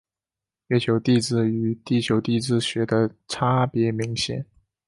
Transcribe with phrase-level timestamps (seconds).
[0.69, 2.87] 月球地质与地球地质学
[3.27, 4.43] 差别明显。